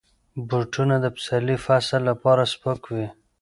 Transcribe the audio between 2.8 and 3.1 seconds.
وي.